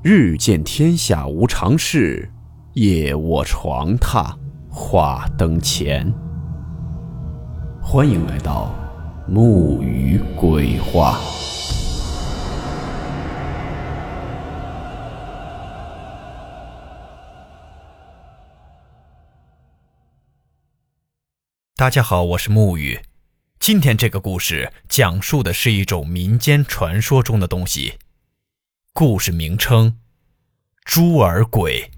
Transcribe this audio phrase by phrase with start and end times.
[0.00, 2.30] 日见天下无常事，
[2.74, 4.32] 夜卧床榻
[4.70, 6.14] 话灯前。
[7.82, 8.72] 欢迎来到
[9.26, 11.18] 木鱼鬼话。
[21.74, 23.00] 大家好，我是木鱼。
[23.58, 27.94] 今天这个故事讲述的是一种民间传说中的东西。
[29.00, 29.96] 故事名称：
[30.84, 31.88] 猪儿鬼。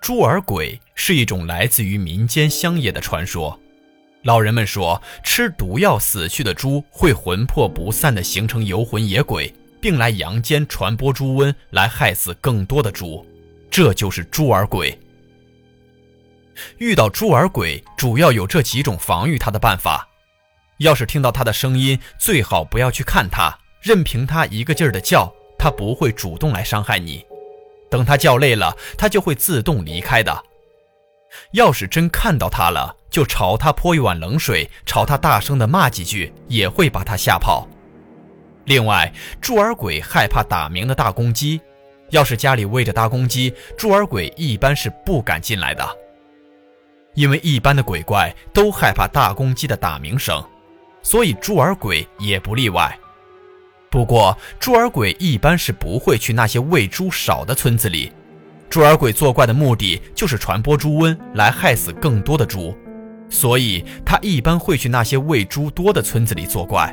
[0.00, 3.60] 猪儿鬼是一种来自于民间乡野的传说。
[4.22, 13.22] 老人们说，吃毒药死去的猪会魂魄不散的形成游魂野鬼，并来阳间传播猪瘟，来害死更多的猪。
[13.70, 14.98] 这就是猪儿鬼。
[16.78, 20.08] 遇到猪儿鬼，主要有这几种防御它的办法。
[20.78, 27.24] 要是听到他的声音，最好不要去看他，任凭他一个劲儿的叫，他不会主动来伤害你。
[27.90, 30.44] 等他叫累了，他就会自动离开的。
[31.52, 37.68] 要是真看到他了，就朝他泼一碗冷水，朝他大声的骂几句，也会把他吓跑。
[38.64, 41.60] 另外，猪儿鬼害怕打鸣的大公鸡，
[42.10, 45.84] 要是家里喂着大公鸡，猪儿鬼一般是不敢进来的，
[47.14, 50.42] 因为一般的鬼怪都害怕大公鸡的打鸣声。
[51.04, 52.98] 所以猪儿鬼也不例外。
[53.88, 58.10] 不过猪儿鬼一般是不会去那些喂猪少的村子里。
[58.68, 62.76] 猪儿鬼作怪的目的就是传播猪瘟，来害死更多的猪。
[63.28, 66.92] 所以他一般会去那些喂猪多的村子里作怪。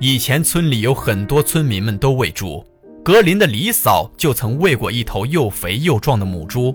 [0.00, 2.64] 以前村里有很多村民们都喂猪，
[3.04, 6.74] 格林的李嫂就曾喂过一头又肥又壮的母猪。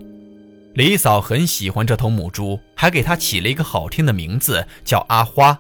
[0.73, 5.59] 李嫂很喜欢这头母猪，还给它起了一个好听的名字，叫阿花。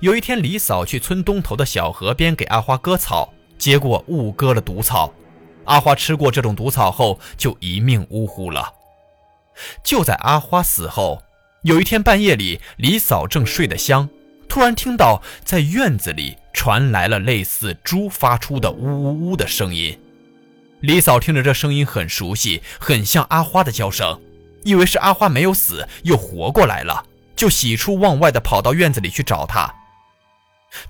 [0.00, 5.12] 有一天，李嫂去村东头的小河边给阿花割草，结果误割了毒草。
[5.64, 8.74] 阿花吃过这种毒草后，就一命呜呼了。
[9.84, 11.22] 就在阿花死后，
[11.62, 14.08] 有一天半夜里，李嫂正睡得香，
[14.48, 19.98] 突然听到在院子里传来了类似猪发出的呜呜呜的声音。
[20.80, 24.18] 李嫂听着这声音很熟悉，很像阿花的叫声，
[24.64, 27.04] 以为是阿花没有死，又活过来了。
[27.36, 29.72] 就喜出望外地跑到院子里去找他。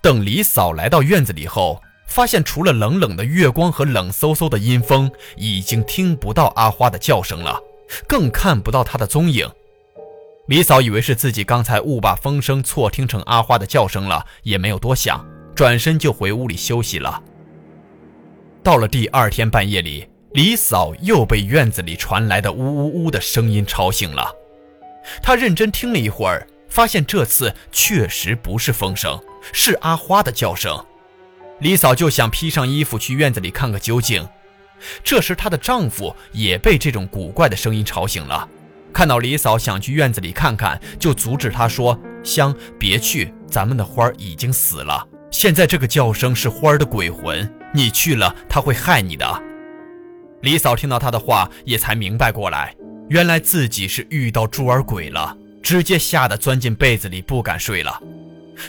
[0.02, 7.58] 等李嫂来到院子里后，发现除了冷冷的月光和冷飕飕的阴风，已经听不到阿花的叫声了，
[8.06, 9.48] 更看不到她的踪影。
[10.48, 15.24] 李嫂以为是自己刚才误把风声错听成阿花的叫声了，也没有多想，
[15.54, 17.22] 转身就回屋里休息了。
[18.62, 24.30] 到了第二天半夜里，李嫂又被院子里传来的呜呜呜的声音吵醒了。
[25.22, 29.20] 他认真听了一会儿，发现这次确实不是风声，
[29.52, 30.84] 是阿花的叫声。
[31.60, 34.26] 李嫂就想披上衣服去院子里看个究竟。
[35.04, 38.48] 这时，她的丈夫也被这种古怪的声音吵醒了。
[38.92, 45.06] 看到李嫂想去院子里看看，就阻止她说：“香，别去，咱们的花儿已经死了。
[45.30, 49.42] 现在这个叫声是花儿的鬼魂，你去了，他会害你的。”
[50.40, 52.74] 李嫂听到他的话，也才明白过来。
[53.10, 58.00] 原来自己是遇到猪儿鬼了，直接吓得钻进被子里不敢睡了。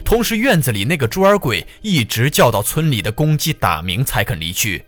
[0.04, 4.84] 同时，院子里那个猪儿鬼一直叫到村里的公鸡打鸣才肯离去，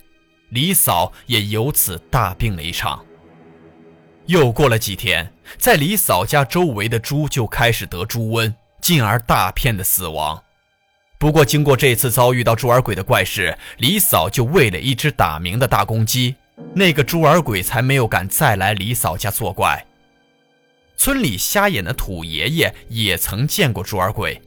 [0.49, 3.05] 李嫂也由此大病了一场。
[4.25, 10.41] 又过了几天，在李嫂家周围的猪就开始得猪瘟，进而大片的死亡。
[11.19, 16.33] 不过，经过这次遭遇到猪儿鬼的怪事，李嫂就喂了一只打鸣的大公鸡。
[16.75, 19.85] 那个猪儿鬼才没有敢再来李嫂家作怪。
[20.95, 24.41] 村里瞎眼的土爷爷也曾见过猪儿鬼。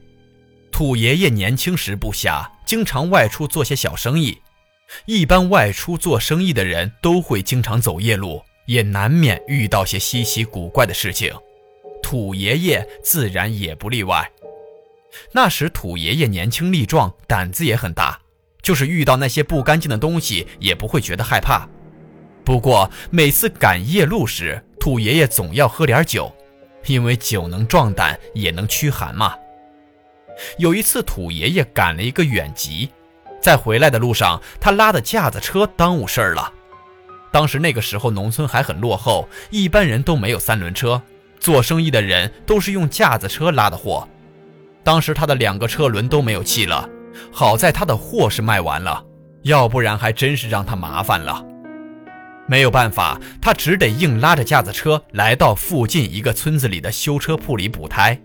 [0.72, 4.38] 土爷爷年轻时不瞎，经常外出做些小生意。
[5.04, 11.32] 一般外出做生意的人都会经常走夜路，也难免遇到些稀奇古怪的事情。
[12.02, 14.30] 土爷爷自然也不例外。
[15.32, 18.20] 那时土爷爷年轻力壮，胆子也很大，
[18.62, 21.68] 就是遇到那些不干净的东西，也不会觉得害怕。
[22.46, 26.32] 不过每次赶夜路时，土爷爷总要喝点酒，
[26.86, 29.34] 因为酒能壮胆，也能驱寒嘛。
[30.56, 32.88] 有一次，土爷爷赶了一个远集，
[33.42, 36.52] 在回来的路上，他拉的架子车耽误事儿了。
[37.32, 41.02] 当时那个时候，农村还很落后，一般人都没有三轮车，
[41.40, 44.08] 做生意的人都是用架子车拉的货。
[44.84, 46.88] 当时他的两个车轮都没有气了，
[47.32, 49.04] 好在他的货是卖完了，
[49.42, 51.44] 要不然还真是让他麻烦了。
[52.48, 58.18] 没有办法，他只得硬拉着架子车来到附近一个村子里的修车铺里补胎。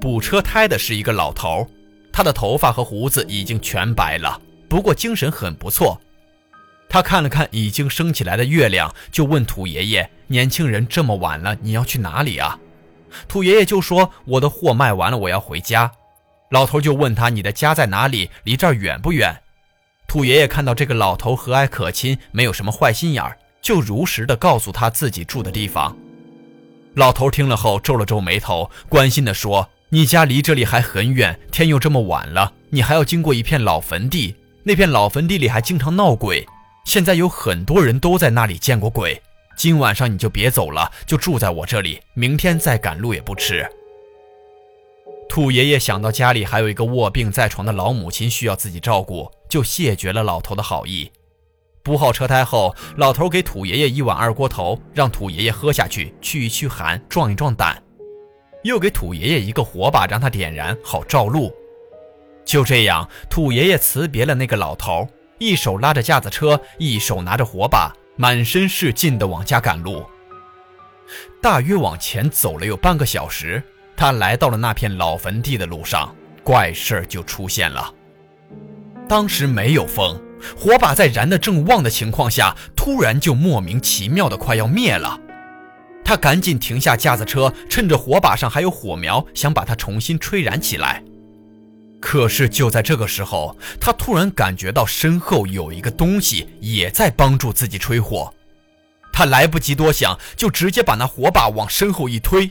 [0.00, 1.66] 补车胎的是一个老头，
[2.12, 6.00] 他的头发和胡子已经全白了，不过精神很不错。
[6.88, 12.58] 他看了看已经升起来的月亮，就问土爷爷：“年轻人，这么晚了，你要去哪里啊？”
[13.26, 15.90] 土爷爷就说：“我的货卖完了，我要回家。”
[16.50, 18.30] 老头就问他：“你的家在哪里？
[18.44, 19.42] 离这儿远不远？”
[20.08, 25.94] 土爷爷看到这个老头和蔼可亲，没有什么坏心眼儿，就如实的告诉他自己住的地方。
[26.94, 34.34] 老头听了后皱了皱眉头，关心地说：“你家离这里还很远，天又这么晚了，你还要经过一片老坟地，
[34.64, 36.44] 那片老坟地里还经常闹鬼。”
[36.86, 39.20] 现在有很多人都在那里见过鬼，
[39.58, 43.68] 今晚上你就别走了，就住在我这里，明天再赶路也不迟。
[45.28, 51.10] 兔爷爷想到家里还有一个卧病在床的老母亲需要自己照顾，就谢绝了老头的好意。
[51.82, 57.82] 补好车胎后，老头给土爷爷一碗二锅头，让土爷爷喝下去，驱一驱寒，壮一壮胆，
[58.62, 61.50] 又给土爷爷一个火把，让他点燃，好照路。
[62.44, 65.08] 就这样，土爷爷辞别了那个老头。
[65.38, 70.04] 一手拉着架子车，一手拿着火把，满身是劲地往家赶路。
[71.40, 73.62] 大约往前走了有半个小时，
[73.96, 77.94] 他来到了那片老坟地的路上，怪事儿就出现了。
[79.08, 80.20] 当时没有风，
[80.56, 85.18] 火把在燃得正旺的情况下，突然就莫名其妙的快要灭了。
[86.04, 91.02] 他赶紧停下架子车，趁着火把上还有火苗，想把它重新吹燃起来。
[92.00, 98.32] 可是就在这个时候，他突然感觉到身后有一个东西也在帮助自己吹火，
[99.12, 102.50] 他来不及多想，就直接把那火把往身后一推，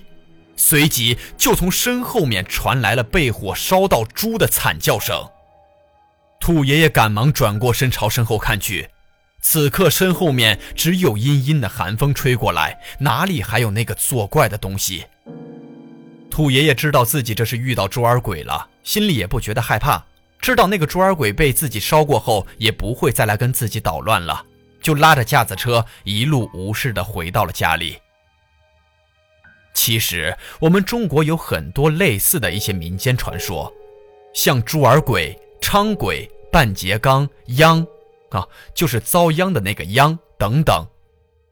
[0.56, 5.16] 随即就从身后面传来了被火烧到猪的惨叫声。
[6.48, 8.88] 兔爷爷赶忙转过身朝身后看去，
[9.42, 15.04] 此刻身后面只有阴阴的寒风吹过来，哪里还有那个作怪的东西？
[16.32, 20.02] 兔爷爷知道自己这是遇到猪儿鬼了，心里也不觉得害怕。
[20.40, 24.46] 知道那个猪儿鬼被自己烧过后，也不会再来跟自己捣乱了，
[24.82, 27.98] 就拉着架子车一路无事的回到了家里。
[29.74, 33.70] 其实，我们中国有很多类似的一些民间传说，
[34.34, 37.86] 像猪儿鬼、昌鬼、半截缸、殃，
[38.30, 40.86] 啊，就是遭殃的那个殃等等。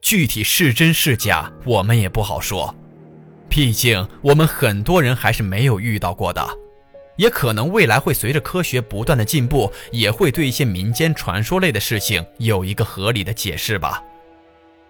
[0.02, 2.74] 具体是真是假，我们也不好说。
[3.50, 6.46] 毕竟，我们很多人还是没有遇到过的，
[7.18, 14.04] 也可能未来会随着科学不断的进步，也会对一些民间传说类的事情有一个合理的解释吧。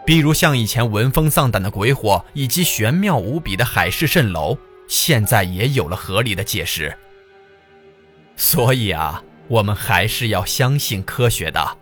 [0.05, 4.57] 比如像以前闻风丧胆的鬼火，以及玄妙无比的海市蜃楼，
[4.87, 6.95] 现在也有了合理的解释。
[8.35, 11.77] 所以啊，我们还是要相信科学的，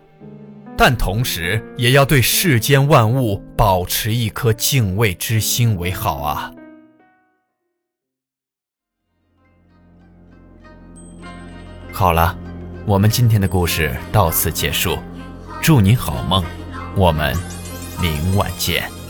[0.76, 6.52] 但同时也要对世间万物保持一颗敬畏之心为好啊。
[11.92, 12.36] 好了，
[12.86, 14.98] 我们今天的故事到此结束，
[15.62, 16.44] 祝您好梦，
[16.96, 17.34] 我们
[18.00, 19.03] 明晚见。